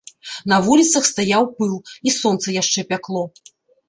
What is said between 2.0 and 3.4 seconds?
і сонца яшчэ пякло.